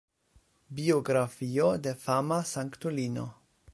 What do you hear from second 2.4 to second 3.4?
sanktulino.